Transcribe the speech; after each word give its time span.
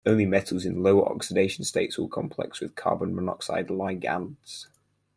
Only 0.03 0.25
metals 0.25 0.65
in 0.65 0.81
lower 0.81 1.05
oxidation 1.07 1.63
states 1.63 1.95
will 1.99 2.07
complex 2.07 2.59
with 2.59 2.73
carbon 2.73 3.13
monoxide 3.15 3.67
ligands. 3.67 4.65